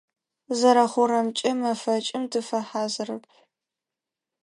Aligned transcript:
Зэрэхъурэмкӏэ, 0.59 1.51
мэфэкӏым 1.59 2.23
тыфэхьазырэп. 2.31 3.23